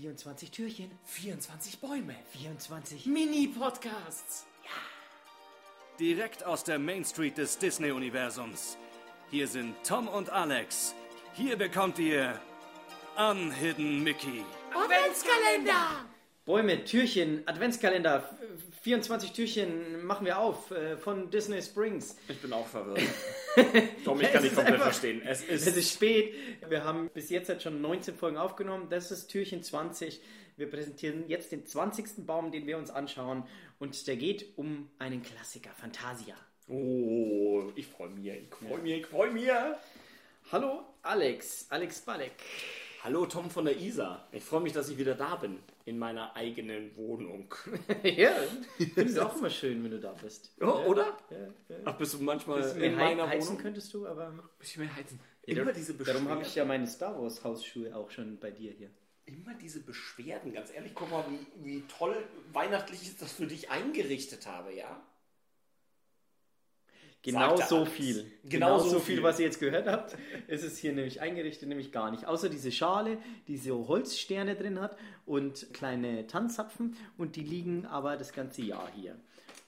24 0.00 0.50
Türchen, 0.50 0.90
24 1.04 1.78
Bäume. 1.78 2.14
24 2.32 3.04
Mini-Podcasts. 3.04 4.46
Direkt 5.98 6.42
aus 6.42 6.64
der 6.64 6.78
Main 6.78 7.04
Street 7.04 7.36
des 7.36 7.58
Disney-Universums. 7.58 8.78
Hier 9.30 9.46
sind 9.46 9.74
Tom 9.86 10.08
und 10.08 10.30
Alex. 10.30 10.94
Hier 11.34 11.58
bekommt 11.58 11.98
ihr 11.98 12.40
Unhidden 13.18 14.02
Mickey. 14.02 14.42
Adventskalender. 14.72 16.06
Bäume, 16.46 16.84
Türchen, 16.84 17.46
Adventskalender, 17.46 18.16
f- 18.16 18.80
24 18.82 19.32
Türchen 19.32 20.04
machen 20.04 20.24
wir 20.26 20.38
auf 20.38 20.70
äh, 20.70 20.96
von 20.96 21.30
Disney 21.30 21.60
Springs. 21.62 22.16
Ich 22.28 22.38
bin 22.40 22.52
auch 22.52 22.66
verwirrt. 22.66 23.00
Tom, 24.04 24.20
ich 24.20 24.26
kann 24.32 24.36
ist 24.36 24.42
nicht 24.44 24.54
komplett 24.54 24.74
einfach- 24.74 24.84
verstehen. 24.86 25.22
Es 25.24 25.42
Es 25.46 25.66
ist, 25.66 25.76
ist 25.76 25.92
spät. 25.94 26.34
Wir 26.68 26.82
haben 26.84 27.10
bis 27.12 27.28
jetzt 27.30 27.48
halt 27.50 27.62
schon 27.62 27.80
19 27.82 28.14
Folgen 28.16 28.36
aufgenommen. 28.38 28.86
Das 28.90 29.10
ist 29.10 29.28
Türchen 29.28 29.62
20. 29.62 30.20
Wir 30.56 30.68
präsentieren 30.70 31.24
jetzt 31.28 31.52
den 31.52 31.66
20. 31.66 32.26
Baum, 32.26 32.50
den 32.50 32.66
wir 32.66 32.78
uns 32.78 32.90
anschauen. 32.90 33.44
Und 33.78 34.06
der 34.06 34.16
geht 34.16 34.56
um 34.58 34.90
einen 34.98 35.22
Klassiker, 35.22 35.70
Fantasia. 35.78 36.34
Oh, 36.68 37.64
ich 37.76 37.86
freue 37.86 38.08
mich. 38.10 38.26
Ich 38.26 38.54
freue 38.68 38.78
mich. 38.78 38.92
Ich 39.00 39.06
freue 39.06 39.30
mich. 39.30 39.48
Hallo, 40.52 40.84
Alex. 41.02 41.66
Alex 41.68 42.00
Balek. 42.00 42.32
Hallo, 43.04 43.24
Tom 43.26 43.50
von 43.50 43.64
der 43.64 43.78
Isar. 43.78 44.28
Ich 44.32 44.42
freue 44.44 44.60
mich, 44.60 44.72
dass 44.74 44.88
ich 44.90 44.98
wieder 44.98 45.14
da 45.14 45.36
bin. 45.36 45.58
In 45.90 45.98
meiner 45.98 46.36
eigenen 46.36 46.96
Wohnung. 46.96 47.52
ja, 48.04 48.30
finde 48.76 49.02
es 49.10 49.18
auch 49.18 49.36
immer 49.36 49.50
schön, 49.50 49.82
wenn 49.82 49.90
du 49.90 49.98
da 49.98 50.12
bist. 50.12 50.54
Oh, 50.60 50.84
oder? 50.86 51.18
Ja, 51.30 51.36
ja. 51.68 51.76
Ach, 51.84 51.98
bist 51.98 52.14
du 52.14 52.18
manchmal 52.22 52.62
Bisschen 52.62 52.80
in 52.80 52.94
mehr 52.96 53.04
meiner 53.08 53.24
hei- 53.26 53.30
heizen 53.36 53.48
Wohnung? 53.48 53.62
könntest 53.62 53.92
du, 53.92 54.06
aber 54.06 54.32
Bisschen 54.60 54.84
mehr 54.84 54.94
heizen. 54.94 55.18
Immer 55.42 55.72
diese 55.72 55.94
darum 55.94 56.28
habe 56.28 56.42
ich 56.42 56.46
Beschwerden. 56.46 56.56
ja 56.56 56.64
meine 56.78 56.86
Star 56.86 57.20
Wars 57.20 57.42
Hausschuhe 57.42 57.96
auch 57.96 58.08
schon 58.10 58.38
bei 58.38 58.52
dir 58.52 58.70
hier. 58.70 58.90
Immer 59.26 59.54
diese 59.54 59.80
Beschwerden. 59.80 60.52
Ganz 60.52 60.72
ehrlich, 60.72 60.92
guck 60.94 61.10
mal, 61.10 61.24
wie, 61.28 61.64
wie 61.64 61.82
toll 61.98 62.16
weihnachtlich 62.52 63.02
ich 63.02 63.16
das 63.18 63.32
für 63.32 63.46
dich 63.48 63.68
eingerichtet 63.70 64.46
habe, 64.46 64.72
ja? 64.72 65.02
Genau 67.22 67.56
so 67.56 67.78
alles. 67.78 67.88
viel. 67.90 68.32
Genau 68.44 68.78
so 68.78 68.88
so 68.88 68.98
viel. 68.98 69.16
viel, 69.16 69.22
was 69.22 69.38
ihr 69.38 69.46
jetzt 69.46 69.60
gehört 69.60 69.86
habt, 69.86 70.16
ist 70.48 70.64
es 70.64 70.78
hier 70.78 70.92
nämlich 70.92 71.20
eingerichtet, 71.20 71.68
nämlich 71.68 71.92
gar 71.92 72.10
nicht. 72.10 72.26
Außer 72.26 72.48
diese 72.48 72.72
Schale, 72.72 73.18
die 73.46 73.58
so 73.58 73.88
Holzsterne 73.88 74.54
drin 74.54 74.80
hat 74.80 74.96
und 75.26 75.72
kleine 75.74 76.26
Tanzzapfen 76.26 76.96
und 77.18 77.36
die 77.36 77.42
liegen 77.42 77.84
aber 77.84 78.16
das 78.16 78.32
ganze 78.32 78.62
Jahr 78.62 78.90
hier. 78.96 79.16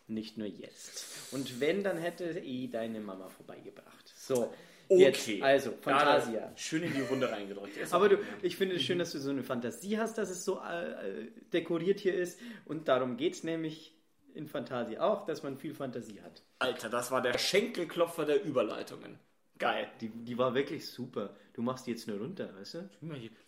Nicht 0.08 0.38
nur 0.38 0.46
jetzt. 0.46 1.32
Und 1.32 1.60
wenn, 1.60 1.84
dann 1.84 1.98
hätte 1.98 2.24
eh 2.24 2.68
deine 2.68 3.00
Mama 3.00 3.28
vorbeigebracht. 3.28 4.12
So, 4.16 4.52
jetzt, 4.88 5.28
also, 5.40 5.72
Fantasia. 5.80 6.40
Ja, 6.40 6.52
schön 6.56 6.82
in 6.82 6.94
die 6.94 7.02
Runde 7.02 7.30
reingedrückt. 7.30 7.76
Aber 7.92 8.08
du, 8.08 8.18
ich 8.42 8.56
finde 8.56 8.76
es 8.76 8.82
schön, 8.82 8.98
dass 8.98 9.12
du 9.12 9.18
so 9.18 9.30
eine 9.30 9.42
Fantasie 9.42 9.98
hast, 9.98 10.18
dass 10.18 10.30
es 10.30 10.44
so 10.44 10.58
äh, 10.60 10.90
äh, 10.90 11.30
dekoriert 11.52 12.00
hier 12.00 12.14
ist. 12.14 12.40
Und 12.64 12.88
darum 12.88 13.16
geht 13.16 13.34
es 13.34 13.44
nämlich 13.44 13.94
in 14.34 14.46
Fantasie 14.48 14.98
auch, 14.98 15.24
dass 15.26 15.42
man 15.42 15.56
viel 15.56 15.74
Fantasie 15.74 16.20
hat. 16.22 16.42
Alter, 16.58 16.88
das 16.88 17.10
war 17.10 17.20
der 17.22 17.36
Schenkelklopfer 17.38 18.24
der 18.24 18.44
Überleitungen. 18.44 19.18
Geil. 19.58 19.86
Die, 20.00 20.08
die 20.08 20.36
war 20.38 20.54
wirklich 20.54 20.88
super. 20.88 21.36
Du 21.52 21.62
machst 21.62 21.86
die 21.86 21.92
jetzt 21.92 22.08
nur 22.08 22.18
runter, 22.18 22.48
weißt 22.58 22.74
du? 22.74 22.90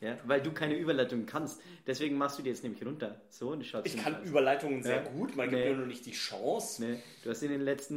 Ja, 0.00 0.16
weil 0.26 0.40
du 0.42 0.52
keine 0.52 0.76
Überleitung 0.76 1.26
kannst. 1.26 1.60
Deswegen 1.86 2.16
machst 2.16 2.38
du 2.38 2.42
die 2.42 2.50
jetzt 2.50 2.62
nämlich 2.62 2.84
runter. 2.86 3.20
So, 3.30 3.48
und 3.50 3.64
schaut 3.66 3.86
Ich 3.86 3.96
kann 3.96 4.22
Überleitungen 4.24 4.82
sehr 4.82 5.02
Ja. 5.02 5.08
gut, 5.10 5.34
man 5.34 5.50
gibt 5.50 5.62
Nee. 5.62 5.70
mir 5.70 5.76
nur 5.76 5.86
nicht 5.86 6.06
die 6.06 6.12
Chance. 6.12 6.84
Nee, 6.84 6.98
du 7.24 7.30
hast 7.30 7.42
in 7.42 7.50
den 7.50 7.62
letzten 7.62 7.94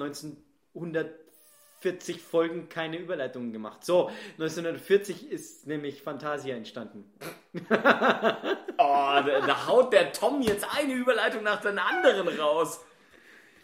1940 1.78 2.22
Folgen 2.22 2.70
keine 2.70 2.98
Überleitungen 2.98 3.54
gemacht. 3.54 3.86
So, 3.86 4.10
1940 4.40 5.30
ist 5.32 5.68
nämlich 5.68 6.02
Fantasia 6.02 6.56
entstanden. 6.56 7.12
Oh, 8.80 9.20
da, 9.26 9.66
haut 9.66 9.92
der 9.92 10.14
Tom 10.14 10.40
jetzt 10.44 10.64
eine 10.78 10.94
Überleitung 10.94 11.42
nach 11.42 11.62
der 11.62 11.84
anderen 11.84 12.28
raus. 12.40 12.80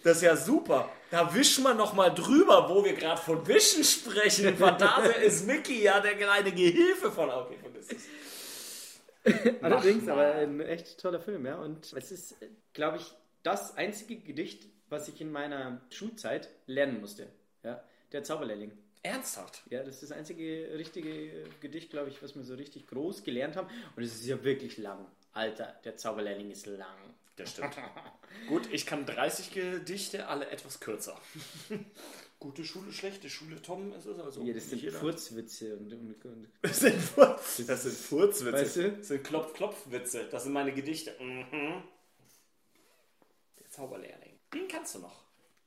Das 0.03 0.17
ist 0.17 0.23
ja 0.23 0.35
super. 0.35 0.89
Da 1.11 1.35
wischen 1.35 1.63
wir 1.63 1.75
noch 1.75 1.93
mal 1.93 2.09
drüber, 2.09 2.67
wo 2.67 2.83
wir 2.83 2.93
gerade 2.93 3.21
von 3.21 3.47
Wischen 3.47 3.83
sprechen. 3.83 4.57
Fantasia 4.57 5.11
ist 5.11 5.45
Mickey 5.45 5.83
ja 5.83 5.99
der 5.99 6.15
kleine 6.15 6.51
Gehilfe 6.51 7.11
von... 7.11 7.29
Okay, 7.29 7.57
vergiss 7.61 7.91
es. 7.91 9.61
Allerdings, 9.61 10.07
aber 10.07 10.33
ein 10.33 10.59
echt 10.61 10.99
toller 10.99 11.19
Film, 11.19 11.45
ja. 11.45 11.57
Und 11.57 11.93
es 11.93 12.11
ist, 12.11 12.35
glaube 12.73 12.97
ich, 12.97 13.13
das 13.43 13.77
einzige 13.77 14.15
Gedicht, 14.15 14.65
was 14.89 15.07
ich 15.07 15.21
in 15.21 15.31
meiner 15.31 15.79
Schulzeit 15.91 16.49
lernen 16.65 16.99
musste. 16.99 17.27
Ja, 17.63 17.83
der 18.13 18.23
Zauberlehrling. 18.23 18.71
Ernsthaft? 19.01 19.63
Ja, 19.69 19.83
das 19.83 19.95
ist 19.95 20.03
das 20.03 20.11
einzige 20.13 20.69
richtige 20.77 21.43
Gedicht, 21.59 21.89
glaube 21.89 22.09
ich, 22.09 22.23
was 22.23 22.35
wir 22.35 22.43
so 22.43 22.55
richtig 22.55 22.87
groß 22.87 23.23
gelernt 23.23 23.57
haben. 23.57 23.67
Und 23.95 24.03
es 24.03 24.15
ist 24.15 24.25
ja 24.25 24.41
wirklich 24.43 24.77
lang. 24.77 25.05
Alter, 25.33 25.75
der 25.83 25.97
Zauberlehrling 25.97 26.51
ist 26.51 26.67
lang. 26.67 26.95
Das 27.35 27.51
stimmt. 27.51 27.75
Gut, 28.47 28.71
ich 28.71 28.85
kann 28.85 29.05
30 29.05 29.51
Gedichte, 29.51 30.27
alle 30.27 30.49
etwas 30.49 30.79
kürzer. 30.79 31.19
Gute 32.39 32.63
Schule, 32.65 32.91
schlechte 32.91 33.29
Schule, 33.29 33.61
Tom, 33.61 33.91
es 33.93 34.05
ist 34.05 34.19
also. 34.19 34.41
Ja, 34.43 34.53
das 34.53 34.69
sind 34.69 34.81
jeder- 34.81 34.99
Furzwitze 34.99 35.75
und, 35.77 35.91
und, 35.93 36.25
und 36.25 36.47
Das 36.61 36.79
sind, 36.79 36.95
Fur 36.99 37.25
das 37.25 37.57
sind 37.83 37.93
Furzwitze. 37.93 38.53
Weißt 38.53 38.75
du? 38.77 38.91
Das 38.91 39.07
sind 39.07 39.23
Klopf-Klopf-Witze. 39.23 40.27
Das 40.29 40.43
sind 40.43 40.53
meine 40.53 40.73
Gedichte. 40.73 41.15
Mhm. 41.21 41.83
Der 43.59 43.69
Zauberlehrling. 43.69 44.39
Den 44.53 44.67
kannst 44.67 44.95
du 44.95 44.99
noch. 44.99 45.22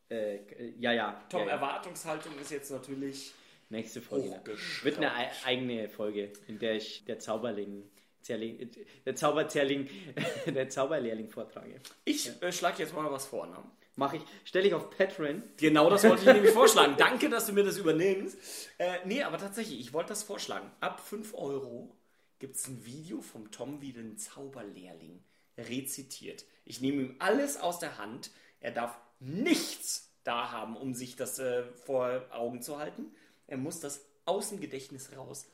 Äh, 0.09 0.39
ja, 0.79 0.93
ja. 0.93 1.25
Tom, 1.29 1.41
ja, 1.43 1.47
ja. 1.47 1.53
Erwartungshaltung 1.53 2.39
ist 2.39 2.51
jetzt 2.51 2.71
natürlich. 2.71 3.33
Nächste 3.69 4.01
Folge. 4.01 4.41
Wird 4.85 4.99
eine 4.99 5.13
ei- 5.13 5.31
eigene 5.45 5.89
Folge, 5.89 6.33
in 6.47 6.59
der 6.61 6.77
ich 6.77 7.05
der 7.05 7.19
Zauberling, 7.19 7.83
Zerling, 8.23 8.71
der 9.05 9.17
Zauberzerling, 9.17 9.89
der 10.47 10.69
Zauberlehrling 10.69 11.29
vortrage. 11.29 11.81
Ich 12.05 12.31
äh, 12.43 12.53
schlage 12.53 12.79
jetzt 12.85 12.95
mal 12.95 13.11
was 13.11 13.27
vor. 13.27 13.47
Ne? 13.49 13.57
Mache 13.97 14.19
ich, 14.19 14.23
stelle 14.45 14.69
ich 14.69 14.75
auf 14.75 14.91
Patreon. 14.91 15.43
Genau 15.57 15.91
das 15.91 16.05
wollte 16.05 16.23
ich 16.23 16.27
nämlich 16.35 16.53
vorschlagen. 16.53 16.95
Danke, 16.97 17.29
dass 17.29 17.47
du 17.47 17.55
mir 17.55 17.65
das 17.65 17.79
übernimmst. 17.79 18.39
Äh, 18.79 18.99
nee, 19.05 19.23
aber 19.25 19.39
tatsächlich, 19.39 19.81
ich 19.81 19.93
wollte 19.93 20.11
das 20.11 20.23
vorschlagen. 20.23 20.71
Ab 20.81 21.01
5 21.01 21.35
Euro 21.35 21.91
gibt 22.39 22.55
es 22.55 22.69
ein 22.69 22.85
Video 22.87 23.21
vom 23.21 23.51
Tom, 23.51 23.81
wie 23.81 23.93
den 23.93 24.17
Zauberlehrling 24.17 25.25
rezitiert. 25.59 26.45
Ich 26.65 26.81
nehme 26.81 27.03
ihm 27.03 27.17
alles 27.19 27.57
aus 27.59 27.79
der 27.81 27.99
Hand. 27.99 28.31
Er 28.61 28.71
darf 28.71 28.97
nichts 29.21 30.13
da 30.25 30.51
haben, 30.51 30.77
um 30.77 30.95
sich 30.95 31.17
das 31.17 31.39
äh, 31.39 31.65
vor 31.85 32.25
Augen 32.31 32.63
zu 32.63 32.79
halten. 32.79 33.15
Er 33.47 33.57
muss 33.59 33.81
das 33.81 34.05
aus 34.25 34.51
dem 34.51 34.61
Gedächtnis 34.61 35.17
raus 35.17 35.47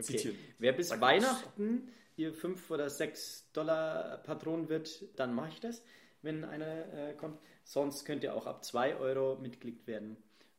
zitieren. 0.00 0.38
Wer 0.58 0.72
bis 0.72 0.90
Weihnachten 1.00 1.88
hier 2.14 2.32
5 2.32 2.70
oder 2.70 2.88
6 2.88 3.52
Dollar 3.52 4.18
Patron 4.24 4.68
wird, 4.68 5.04
dann 5.18 5.34
mache 5.34 5.50
ich 5.50 5.60
das, 5.60 5.82
wenn 6.22 6.44
einer 6.44 6.92
äh, 6.94 7.14
kommt. 7.14 7.38
Sonst 7.64 8.04
könnt 8.04 8.24
ihr 8.24 8.34
auch 8.34 8.46
ab 8.46 8.64
2 8.64 8.96
Euro 8.96 9.36
Mitglied 9.36 9.86
werden 9.86 10.16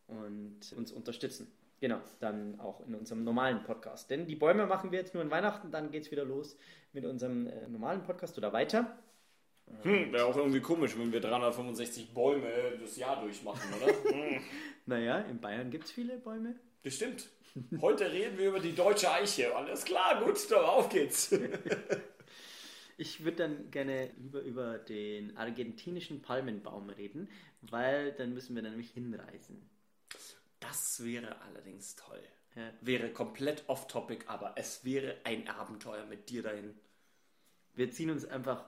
und 0.07 0.59
uns 0.75 0.91
unterstützen. 0.91 1.51
Genau, 1.79 1.99
dann 2.19 2.59
auch 2.59 2.85
in 2.87 2.95
unserem 2.95 3.23
normalen 3.23 3.63
Podcast. 3.63 4.09
Denn 4.09 4.25
die 4.25 4.35
Bäume 4.35 4.65
machen 4.65 4.91
wir 4.91 4.99
jetzt 4.99 5.13
nur 5.13 5.23
in 5.23 5.29
Weihnachten, 5.29 5.71
dann 5.71 5.91
geht 5.91 6.03
es 6.03 6.11
wieder 6.11 6.25
los 6.25 6.57
mit 6.93 7.05
unserem 7.05 7.47
äh, 7.47 7.67
normalen 7.67 8.03
Podcast 8.03 8.37
oder 8.37 8.51
weiter. 8.53 8.97
Hm, 9.83 10.11
Wäre 10.11 10.25
auch 10.25 10.35
irgendwie 10.35 10.59
komisch, 10.59 10.97
wenn 10.97 11.11
wir 11.11 11.21
365 11.21 12.13
Bäume 12.13 12.49
das 12.79 12.97
Jahr 12.97 13.21
durchmachen, 13.21 13.69
oder? 13.73 13.93
Hm. 14.13 14.41
Naja, 14.85 15.19
in 15.19 15.39
Bayern 15.39 15.69
gibt 15.69 15.85
es 15.85 15.91
viele 15.91 16.17
Bäume. 16.17 16.55
Bestimmt. 16.81 17.27
Heute 17.81 18.11
reden 18.11 18.37
wir 18.37 18.49
über 18.49 18.59
die 18.59 18.73
deutsche 18.73 19.11
Eiche. 19.11 19.55
Alles 19.55 19.83
klar, 19.83 20.23
gut, 20.23 20.49
dann 20.49 20.63
auf 20.63 20.89
geht's. 20.89 21.33
Ich 22.99 23.23
würde 23.23 23.37
dann 23.37 23.69
gerne 23.69 24.09
lieber 24.17 24.41
über 24.41 24.79
den 24.79 25.37
argentinischen 25.37 26.23
Palmenbaum 26.23 26.89
reden, 26.89 27.29
weil 27.61 28.11
dann 28.13 28.33
müssen 28.33 28.55
wir 28.55 28.63
nämlich 28.63 28.89
hinreisen. 28.89 29.69
Das 30.59 31.03
wäre 31.05 31.39
allerdings 31.41 31.95
toll. 31.95 32.23
Ja. 32.55 32.73
Wäre 32.81 33.13
komplett 33.13 33.63
off-topic, 33.67 34.25
aber 34.25 34.55
es 34.57 34.83
wäre 34.83 35.15
ein 35.25 35.47
Abenteuer 35.47 36.07
mit 36.07 36.29
dir 36.29 36.41
dahin. 36.41 36.73
Wir 37.75 37.91
ziehen 37.91 38.09
uns 38.09 38.25
einfach 38.25 38.65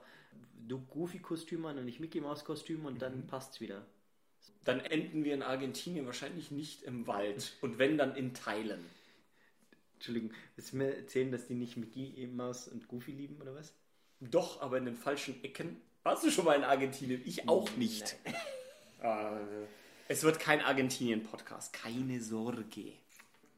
Goofy-Kostüm 0.90 1.64
an 1.66 1.78
und 1.78 1.88
ich 1.88 2.00
Mickey 2.00 2.20
Maus-Kostüm 2.20 2.84
und 2.84 3.00
dann 3.02 3.26
passt's 3.26 3.60
wieder. 3.60 3.86
Dann 4.64 4.80
enden 4.80 5.24
wir 5.24 5.34
in 5.34 5.42
Argentinien 5.42 6.06
wahrscheinlich 6.06 6.50
nicht 6.50 6.82
im 6.82 7.06
Wald. 7.06 7.56
Und 7.62 7.78
wenn, 7.78 7.96
dann 7.96 8.14
in 8.14 8.34
Teilen. 8.34 8.84
Entschuldigung, 9.94 10.32
willst 10.54 10.72
du 10.72 10.76
mir 10.76 10.96
erzählen, 10.96 11.32
dass 11.32 11.46
die 11.46 11.54
nicht 11.54 11.76
Mickey 11.76 12.26
Maus 12.26 12.68
und 12.68 12.88
Goofy 12.88 13.12
lieben 13.12 13.40
oder 13.40 13.54
was? 13.54 13.74
Doch, 14.20 14.60
aber 14.60 14.78
in 14.78 14.86
den 14.86 14.96
falschen 14.96 15.42
Ecken. 15.44 15.80
Warst 16.02 16.24
du 16.24 16.30
schon 16.30 16.46
mal 16.46 16.56
in 16.56 16.64
Argentinien? 16.64 17.22
Ich 17.26 17.48
auch 17.48 17.70
nicht. 17.76 18.16
Äh, 19.02 19.40
es 20.08 20.22
wird 20.22 20.40
kein 20.40 20.60
Argentinien-Podcast. 20.62 21.74
Keine 21.74 22.20
Sorge. 22.22 22.92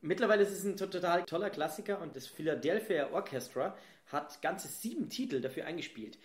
Mittlerweile 0.00 0.42
ist 0.42 0.50
es 0.50 0.64
ein 0.64 0.76
total 0.76 1.24
toller 1.24 1.50
Klassiker 1.50 2.00
und 2.00 2.16
das 2.16 2.26
Philadelphia 2.26 3.10
Orchestra 3.12 3.76
hat 4.06 4.42
ganze 4.42 4.66
sieben 4.66 5.08
Titel 5.08 5.40
dafür 5.40 5.66
eingespielt. 5.66 6.19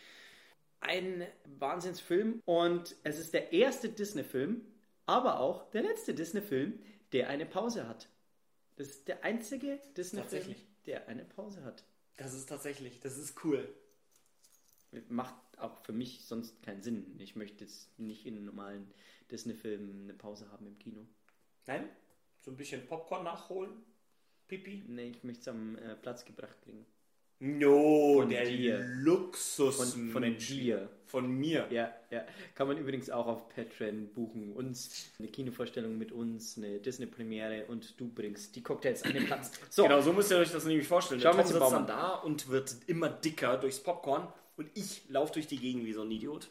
Ein 0.80 1.28
Wahnsinnsfilm 1.60 2.42
und 2.46 2.96
es 3.04 3.20
ist 3.20 3.34
der 3.34 3.52
erste 3.52 3.90
Disney-Film, 3.90 4.62
aber 5.06 5.40
auch 5.40 5.70
der 5.72 5.84
letzte 5.84 6.14
Disney-Film, 6.14 6.80
der 7.12 7.30
eine 7.30 7.46
Pause 7.46 7.88
hat. 7.88 8.10
Das 8.76 8.88
ist 8.90 9.08
der 9.08 9.24
einzige 9.24 9.80
Disney-Film, 9.96 10.56
der 10.86 11.08
eine 11.08 11.26
Pause 11.26 11.64
hat. 11.64 11.84
Das 12.18 12.34
ist 12.34 12.48
tatsächlich, 12.48 13.00
das 13.00 13.18
ist 13.18 13.44
cool. 13.44 13.68
macht 15.10 15.36
auch 15.58 15.84
für 15.84 15.94
mich 15.94 16.26
sonst 16.26 16.62
keinen 16.62 16.82
Sinn. 16.82 17.16
Ich 17.20 17.36
möchte 17.36 17.64
jetzt 17.64 17.98
nicht 18.00 18.26
in 18.26 18.46
normalen 18.46 18.92
Disney-Film 19.32 20.04
eine 20.04 20.14
Pause 20.14 20.52
haben 20.52 20.68
im 20.68 20.78
Kino. 20.78 21.06
Nein? 21.66 21.90
So 22.42 22.52
ein 22.52 22.58
bisschen 22.58 22.86
Popcorn 22.88 23.24
nachholen? 23.24 23.72
Pipi? 24.48 24.84
Nee, 24.88 25.10
ich 25.10 25.24
möchte 25.24 25.42
es 25.42 25.48
am 25.48 25.78
äh, 25.78 25.96
Platz 25.96 26.24
gebracht 26.24 26.62
kriegen. 26.62 26.86
No, 27.40 28.22
Von 28.22 28.30
der 28.30 28.46
dir. 28.46 28.80
Luxus 28.96 29.94
Von, 29.94 30.10
von 30.10 30.38
dir. 30.38 30.90
Von 31.06 31.30
mir. 31.32 31.68
Ja, 31.70 31.94
ja. 32.10 32.26
Kann 32.56 32.68
man 32.68 32.78
übrigens 32.78 33.10
auch 33.12 33.28
auf 33.28 33.48
Patreon 33.50 34.08
buchen. 34.14 34.54
Uns 34.54 35.12
eine 35.20 35.28
Kinovorstellung 35.28 35.98
mit 35.98 36.12
uns, 36.12 36.58
eine 36.58 36.80
Disney-Premiere 36.80 37.66
und 37.68 38.00
du 38.00 38.10
bringst 38.10 38.56
die 38.56 38.64
Cocktails 38.64 39.04
an 39.04 39.14
den 39.14 39.26
Platz. 39.26 39.52
So, 39.70 39.84
Genau, 39.84 40.02
so 40.02 40.14
müsst 40.14 40.32
ihr 40.32 40.38
euch 40.38 40.52
das 40.52 40.66
nämlich 40.66 40.88
vorstellen. 40.88 41.22
Schauen 41.22 41.36
der 41.38 41.46
Tom 41.46 41.54
sitzt 41.54 41.60
Baum 41.60 41.74
dann 41.74 41.88
da 41.88 42.16
und 42.16 42.50
wird 42.50 42.76
immer 42.88 43.10
dicker 43.10 43.58
durchs 43.58 43.80
Popcorn 43.80 44.28
und 44.58 44.70
ich 44.74 45.08
laufe 45.10 45.34
durch 45.34 45.48
die 45.48 45.58
Gegend 45.60 45.86
wie 45.86 45.94
so 45.94 46.02
ein 46.02 46.12
Idiot. 46.12 46.50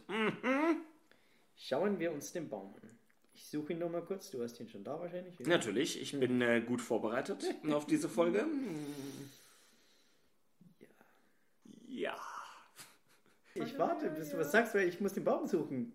schauen 1.57 1.99
wir 1.99 2.13
uns 2.13 2.33
den 2.33 2.49
Baum 2.49 2.75
an. 2.77 2.91
Ich 3.35 3.49
suche 3.49 3.73
ihn 3.75 3.81
nochmal 3.81 4.03
kurz. 4.03 4.31
Du 4.31 4.43
hast 4.43 4.59
ihn 4.61 4.69
schon 4.69 4.85
da 4.85 4.99
wahrscheinlich. 4.99 5.39
Natürlich, 5.41 6.01
ich 6.01 6.19
bin 6.19 6.41
äh, 6.41 6.63
gut 6.63 6.81
vorbereitet 6.81 7.45
auf 7.71 7.87
diese 7.87 8.09
Folge. 8.09 8.47
Ja. 11.97 12.15
Ich 13.77 13.81
warte, 13.83 14.09
bis 14.09 14.31
du 14.31 14.39
was 14.39 14.53
sagst, 14.53 14.75
weil 14.75 14.89
ich 14.89 15.03
muss 15.03 15.13
den 15.13 15.25
Baum 15.25 15.47
suchen. 15.47 15.93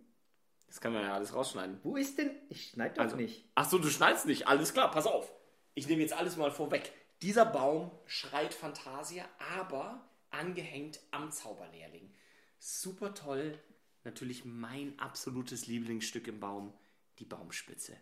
Das 0.67 0.79
kann 0.79 0.93
man 0.93 1.01
ja 1.01 1.15
alles 1.15 1.33
rausschneiden. 1.33 1.79
Wo 1.81 1.95
ist 1.95 2.15
denn? 2.15 2.29
Ich 2.47 2.69
schneide 2.69 2.93
doch 2.93 3.01
Also, 3.01 3.15
nicht. 3.15 3.49
Ach 3.55 3.67
so, 3.67 3.79
du 3.79 3.89
schneidest 3.89 4.27
nicht. 4.27 4.47
Alles 4.47 4.71
klar, 4.71 4.91
pass 4.91 5.07
auf. 5.07 5.33
Ich 5.73 5.87
nehme 5.87 6.03
jetzt 6.03 6.13
alles 6.13 6.37
mal 6.37 6.51
vorweg. 6.51 6.93
Dieser 7.23 7.43
Baum 7.43 7.89
schreit 8.05 8.53
Fantasia, 8.53 9.25
aber 9.57 10.07
angehängt 10.29 10.99
am 11.09 11.31
Zauberlehrling. 11.31 12.13
Super 12.59 13.15
toll. 13.15 13.57
Natürlich 14.03 14.45
mein 14.45 14.93
absolutes 14.99 15.65
Lieblingsstück 15.65 16.27
im 16.27 16.39
Baum, 16.39 16.73
die 17.17 17.25
Baumspitze. 17.25 17.97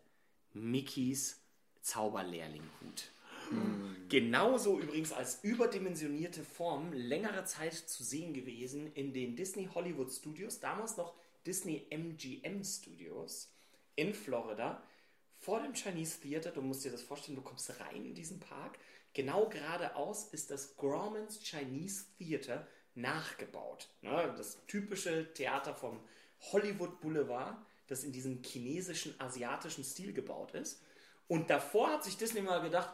Mickeys 0.51 1.41
Zauberlehrlinghut. 1.79 3.11
Genauso 4.09 4.79
übrigens 4.79 5.13
als 5.13 5.43
überdimensionierte 5.43 6.43
Form 6.43 6.91
längere 6.93 7.45
Zeit 7.45 7.73
zu 7.73 8.03
sehen 8.03 8.33
gewesen 8.33 8.91
in 8.93 9.13
den 9.13 9.35
Disney 9.35 9.69
Hollywood 9.73 10.11
Studios, 10.11 10.59
damals 10.59 10.97
noch 10.97 11.13
Disney 11.45 11.85
MGM 11.91 12.63
Studios 12.63 13.53
in 13.95 14.13
Florida, 14.15 14.83
vor 15.37 15.61
dem 15.61 15.73
Chinese 15.73 16.19
Theater. 16.21 16.51
Du 16.51 16.61
musst 16.61 16.83
dir 16.83 16.91
das 16.91 17.03
vorstellen, 17.03 17.35
du 17.35 17.43
kommst 17.43 17.71
rein 17.79 18.03
in 18.03 18.15
diesen 18.15 18.39
Park. 18.39 18.79
Genau 19.13 19.47
geradeaus 19.47 20.25
ist 20.31 20.51
das 20.51 20.75
Grauman's 20.75 21.39
Chinese 21.43 22.05
Theater 22.17 22.67
nachgebaut. 22.95 23.89
Ne, 24.01 24.33
Das 24.37 24.57
typische 24.67 25.33
Theater 25.33 25.73
vom 25.73 25.99
Hollywood 26.51 26.99
Boulevard, 26.99 27.57
das 27.87 28.03
in 28.03 28.11
diesem 28.11 28.41
chinesischen, 28.43 29.13
asiatischen 29.19 29.83
Stil 29.83 30.13
gebaut 30.13 30.53
ist. 30.53 30.81
Und 31.27 31.49
davor 31.49 31.91
hat 31.91 32.03
sich 32.03 32.17
Disney 32.17 32.41
mal 32.41 32.61
gedacht, 32.61 32.93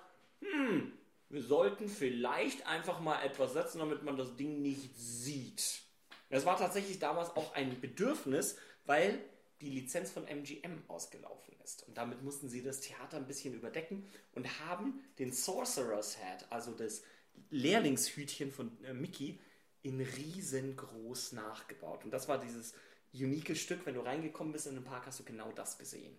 hm, 0.51 0.91
wir 1.29 1.41
sollten 1.43 1.89
vielleicht 1.89 2.65
einfach 2.67 2.99
mal 2.99 3.21
etwas 3.23 3.53
setzen, 3.53 3.79
damit 3.79 4.03
man 4.03 4.17
das 4.17 4.35
Ding 4.35 4.61
nicht 4.61 4.95
sieht. 4.95 5.81
Das 6.29 6.45
war 6.45 6.57
tatsächlich 6.57 6.99
damals 6.99 7.29
auch 7.31 7.53
ein 7.53 7.79
Bedürfnis, 7.79 8.57
weil 8.85 9.19
die 9.61 9.69
Lizenz 9.69 10.11
von 10.11 10.27
MGM 10.27 10.83
ausgelaufen 10.87 11.55
ist. 11.63 11.87
Und 11.87 11.97
damit 11.97 12.21
mussten 12.23 12.49
sie 12.49 12.61
das 12.61 12.81
Theater 12.81 13.17
ein 13.17 13.27
bisschen 13.27 13.53
überdecken 13.53 14.05
und 14.33 14.59
haben 14.67 15.01
den 15.17 15.31
Sorcerer's 15.31 16.17
Hat, 16.17 16.51
also 16.51 16.71
das 16.71 17.03
Lehrlingshütchen 17.49 18.51
von 18.51 18.71
äh, 18.83 18.93
Mickey, 18.93 19.39
in 19.81 20.01
riesengroß 20.01 21.33
nachgebaut. 21.33 22.03
Und 22.03 22.11
das 22.11 22.27
war 22.27 22.39
dieses 22.39 22.73
unique 23.13 23.55
Stück. 23.55 23.85
Wenn 23.85 23.95
du 23.95 24.01
reingekommen 24.01 24.51
bist 24.51 24.67
in 24.67 24.75
den 24.75 24.83
Park, 24.83 25.05
hast 25.05 25.19
du 25.19 25.23
genau 25.23 25.51
das 25.51 25.77
gesehen. 25.77 26.15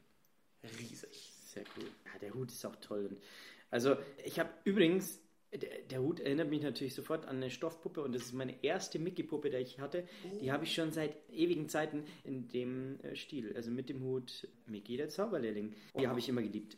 Riesig. 0.62 1.32
Sehr 1.44 1.64
cool. 1.76 1.90
Ja, 2.04 2.18
der 2.20 2.34
Hut 2.34 2.52
ist 2.52 2.64
auch 2.64 2.76
toll. 2.76 3.06
Und 3.06 3.22
Also, 3.70 3.96
ich 4.24 4.38
habe 4.38 4.50
übrigens, 4.64 5.20
der, 5.52 5.82
der 5.90 6.00
Hut 6.00 6.20
erinnert 6.20 6.50
mich 6.50 6.62
natürlich 6.62 6.94
sofort 6.94 7.26
an 7.26 7.36
eine 7.36 7.50
Stoffpuppe 7.50 8.02
und 8.02 8.14
das 8.14 8.22
ist 8.22 8.32
meine 8.32 8.62
erste 8.62 8.98
Mickey-Puppe, 8.98 9.50
die 9.50 9.56
ich 9.56 9.80
hatte. 9.80 10.06
Die 10.40 10.52
habe 10.52 10.64
ich 10.64 10.74
schon 10.74 10.92
seit 10.92 11.16
ewigen 11.30 11.68
Zeiten 11.68 12.04
in 12.24 12.48
dem 12.48 13.00
äh, 13.00 13.16
Stil, 13.16 13.54
also 13.56 13.70
mit 13.70 13.88
dem 13.88 14.02
Hut 14.02 14.48
Mickey, 14.66 14.96
der 14.96 15.08
Zauberlehrling. 15.08 15.74
Die 15.98 16.08
habe 16.08 16.18
ich 16.18 16.28
immer 16.28 16.42
geliebt. 16.42 16.76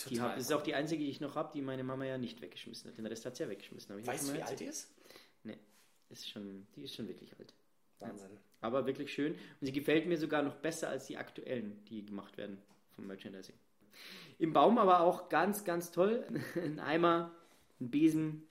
Die 0.00 0.14
Total 0.14 0.30
hab, 0.30 0.36
das 0.36 0.46
ist 0.46 0.52
auch 0.52 0.62
die 0.62 0.74
einzige, 0.74 1.04
die 1.04 1.10
ich 1.10 1.20
noch 1.20 1.34
habe, 1.34 1.50
die 1.54 1.60
meine 1.60 1.84
Mama 1.84 2.04
ja 2.06 2.16
nicht 2.16 2.40
weggeschmissen 2.40 2.90
hat. 2.90 2.96
Den 2.98 3.06
Rest 3.06 3.26
hat 3.26 3.36
sie 3.36 3.42
ja 3.42 3.50
weggeschmissen. 3.50 3.92
Hab 3.92 4.00
ich 4.00 4.06
Weißt 4.06 4.28
du, 4.28 4.32
wie 4.32 4.38
mal 4.38 4.46
alt 4.46 4.60
die 4.60 4.64
erzählt. 4.64 4.70
ist? 4.70 4.94
Nee, 5.44 5.58
ist 6.08 6.28
schon, 6.28 6.66
die 6.74 6.82
ist 6.84 6.94
schon 6.94 7.06
wirklich 7.06 7.36
alt. 7.38 7.52
Wahnsinn. 7.98 8.30
Aber 8.62 8.86
wirklich 8.86 9.12
schön. 9.12 9.34
Und 9.34 9.66
sie 9.66 9.72
gefällt 9.72 10.06
mir 10.06 10.16
sogar 10.16 10.42
noch 10.42 10.56
besser 10.56 10.88
als 10.88 11.06
die 11.06 11.16
aktuellen, 11.16 11.84
die 11.84 12.04
gemacht 12.04 12.36
werden 12.38 12.58
vom 12.94 13.06
Merchandising. 13.06 13.56
Im 14.38 14.52
Baum 14.52 14.78
aber 14.78 15.00
auch 15.00 15.28
ganz, 15.28 15.64
ganz 15.64 15.90
toll. 15.92 16.26
Ein 16.56 16.80
Eimer, 16.80 17.30
ein 17.80 17.90
Besen. 17.90 18.46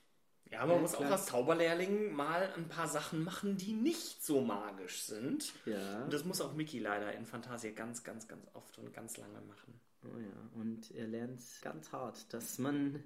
Ja, 0.50 0.66
man 0.66 0.76
Ja, 0.76 0.82
muss 0.82 0.92
klar. 0.94 1.08
auch 1.08 1.12
als 1.12 1.26
Zauberlehrling 1.26 2.12
mal 2.12 2.52
ein 2.56 2.68
paar 2.68 2.88
Sachen 2.88 3.22
machen, 3.24 3.56
die 3.56 3.72
nicht 3.72 4.24
so 4.24 4.40
magisch 4.40 5.02
sind. 5.02 5.52
Ja. 5.64 6.04
Und 6.04 6.12
das 6.12 6.24
muss 6.24 6.40
auch 6.40 6.54
Mickey 6.54 6.78
leider 6.80 7.12
in 7.14 7.24
Fantasia 7.26 7.70
ganz, 7.70 8.02
ganz, 8.02 8.26
ganz 8.28 8.46
oft 8.54 8.78
und 8.78 8.92
ganz 8.92 9.16
lange 9.16 9.40
machen. 9.42 9.80
Oh 10.04 10.18
ja. 10.18 10.60
Und 10.60 10.90
er 10.92 11.06
lernt 11.06 11.40
ganz 11.62 11.92
hart, 11.92 12.32
dass 12.32 12.58
man 12.58 13.04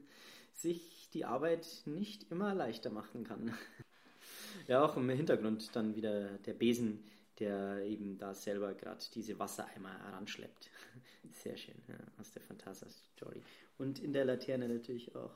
sich 0.53 1.09
die 1.13 1.25
Arbeit 1.25 1.67
nicht 1.85 2.31
immer 2.31 2.55
leichter 2.55 2.91
machen 2.91 3.25
kann. 3.25 3.53
Ja, 4.69 4.85
auch 4.85 4.97
im 4.97 5.09
Hintergrund 5.11 5.75
dann 5.75 5.95
wieder 5.97 6.39
der 6.39 6.55
Besen, 6.55 7.03
der 7.39 7.83
eben 7.85 8.19
da 8.19 8.35
selber 8.35 8.75
gerade 8.75 9.05
diese 9.15 9.39
Wassereimer 9.39 9.93
heranschleppt. 10.05 10.71
Sehr 11.43 11.57
schön, 11.57 11.75
ja, 11.89 11.97
aus 12.21 12.31
der 12.31 12.43
Phantasia-Story. 12.43 13.43
Und 13.79 13.99
in 13.99 14.13
der 14.13 14.25
Laterne 14.25 14.69
natürlich 14.69 15.15
auch 15.17 15.35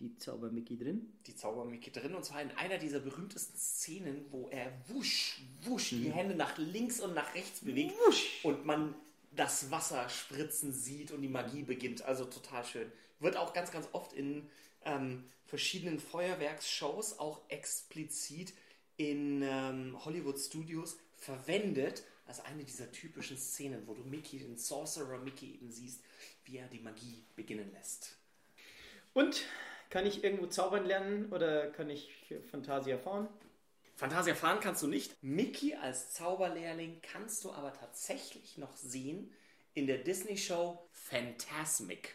die 0.00 0.16
Zauber-Mickey 0.16 0.76
drin. 0.76 1.12
Die 1.26 1.34
Zauber-Mickey 1.34 1.90
drin 1.90 2.14
und 2.14 2.24
zwar 2.24 2.42
in 2.42 2.50
einer 2.52 2.78
dieser 2.78 3.00
berühmtesten 3.00 3.56
Szenen, 3.56 4.26
wo 4.30 4.48
er 4.48 4.72
wusch, 4.88 5.42
wusch 5.62 5.90
die 5.90 6.10
Hände 6.10 6.34
nach 6.34 6.56
links 6.58 7.00
und 7.00 7.14
nach 7.14 7.34
rechts 7.34 7.60
bewegt 7.60 7.94
und 8.42 8.64
man 8.64 8.94
das 9.32 9.70
Wasser 9.70 10.08
spritzen 10.08 10.72
sieht 10.72 11.10
und 11.10 11.22
die 11.22 11.28
Magie 11.28 11.62
beginnt. 11.62 12.02
Also 12.02 12.24
total 12.24 12.64
schön. 12.64 12.90
Wird 13.20 13.36
auch 13.36 13.52
ganz, 13.52 13.70
ganz 13.70 13.88
oft 13.92 14.12
in 14.12 14.48
ähm, 14.84 15.24
verschiedenen 15.46 15.98
Feuerwerksshows 15.98 17.18
auch 17.18 17.40
explizit 17.48 18.52
in 18.96 19.42
ähm, 19.42 19.96
Hollywood 20.04 20.38
Studios 20.38 20.96
verwendet. 21.18 22.04
als 22.26 22.44
eine 22.44 22.62
dieser 22.62 22.92
typischen 22.92 23.38
Szenen, 23.38 23.86
wo 23.86 23.94
du 23.94 24.02
Mickey, 24.02 24.38
den 24.38 24.58
Sorcerer 24.58 25.18
Mickey 25.18 25.54
eben 25.54 25.70
siehst, 25.70 26.02
wie 26.44 26.58
er 26.58 26.68
die 26.68 26.80
Magie 26.80 27.24
beginnen 27.36 27.72
lässt. 27.72 28.16
Und 29.14 29.46
kann 29.88 30.06
ich 30.06 30.22
irgendwo 30.22 30.46
zaubern 30.46 30.84
lernen 30.84 31.32
oder 31.32 31.70
kann 31.70 31.88
ich 31.88 32.10
Fantasia 32.50 32.98
fahren? 32.98 33.28
Fantasia 33.96 34.34
fahren 34.34 34.60
kannst 34.60 34.82
du 34.82 34.86
nicht. 34.86 35.16
Mickey 35.22 35.74
als 35.74 36.12
Zauberlehrling 36.12 37.00
kannst 37.00 37.42
du 37.44 37.52
aber 37.52 37.72
tatsächlich 37.72 38.58
noch 38.58 38.76
sehen 38.76 39.32
in 39.74 39.86
der 39.86 39.98
Disney-Show 39.98 40.78
Fantasmic. 40.92 42.14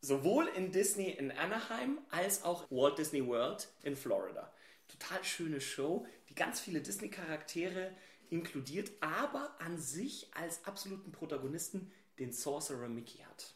Sowohl 0.00 0.48
in 0.48 0.70
Disney 0.72 1.10
in 1.10 1.30
Anaheim 1.30 1.98
als 2.10 2.44
auch 2.44 2.70
Walt 2.70 2.96
Disney 2.96 3.26
World 3.26 3.68
in 3.82 3.96
Florida. 3.96 4.50
Total 4.88 5.22
schöne 5.24 5.60
Show, 5.60 6.06
die 6.28 6.34
ganz 6.34 6.60
viele 6.60 6.80
Disney-Charaktere 6.80 7.92
inkludiert, 8.30 8.90
aber 9.00 9.54
an 9.60 9.78
sich 9.78 10.28
als 10.34 10.64
absoluten 10.64 11.12
Protagonisten 11.12 11.90
den 12.18 12.32
Sorcerer 12.32 12.88
Mickey 12.88 13.18
hat. 13.18 13.54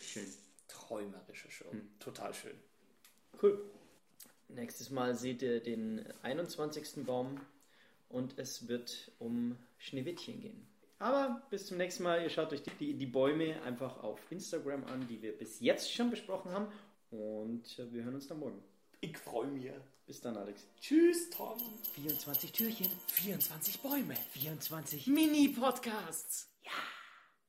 Schön. 0.00 0.26
Träumerische 0.68 1.50
Show. 1.50 1.66
Total 2.00 2.32
schön. 2.32 2.56
Cool. 3.42 3.62
Nächstes 4.48 4.90
Mal 4.90 5.14
seht 5.14 5.42
ihr 5.42 5.60
den 5.62 6.04
21. 6.22 7.04
Baum 7.04 7.40
und 8.08 8.38
es 8.38 8.68
wird 8.68 9.10
um 9.18 9.56
Schneewittchen 9.78 10.40
gehen. 10.40 10.66
Aber 10.98 11.42
bis 11.50 11.66
zum 11.66 11.78
nächsten 11.78 12.04
Mal. 12.04 12.22
Ihr 12.22 12.30
schaut 12.30 12.52
euch 12.52 12.62
die, 12.62 12.70
die, 12.78 12.94
die 12.94 13.06
Bäume 13.06 13.60
einfach 13.62 14.02
auf 14.02 14.20
Instagram 14.30 14.84
an, 14.84 15.08
die 15.08 15.20
wir 15.20 15.36
bis 15.36 15.60
jetzt 15.60 15.92
schon 15.92 16.10
besprochen 16.10 16.52
haben. 16.52 16.68
Und 17.10 17.78
äh, 17.78 17.92
wir 17.92 18.04
hören 18.04 18.14
uns 18.14 18.28
dann 18.28 18.38
morgen. 18.38 18.62
Ich 19.04 19.18
freue 19.18 19.48
mich. 19.48 19.68
Bis 20.06 20.20
dann, 20.20 20.36
Alex. 20.36 20.64
Tschüss, 20.80 21.28
Tom. 21.30 21.58
24 21.94 22.52
Türchen, 22.52 22.88
24 23.08 23.80
Bäume. 23.80 24.14
24 24.34 25.08
Mini-Podcasts. 25.08 26.48
Ja. 26.62 26.70